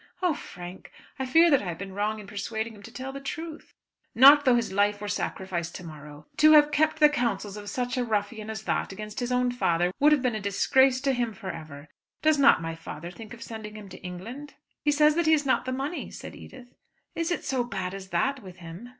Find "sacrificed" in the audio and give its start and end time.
5.07-5.75